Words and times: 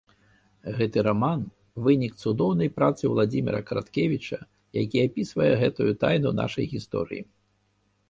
Гэты 0.77 1.03
раман- 1.07 1.43
вынік 1.87 2.13
цудоўнай 2.23 2.73
працы 2.79 3.03
Уладзіміра 3.11 3.61
Караткевіча, 3.69 4.39
які 4.81 5.07
апісвае 5.07 5.53
гэтую 5.65 5.91
тайну 6.09 6.37
нашай 6.45 6.65
гісторыі. 6.77 7.23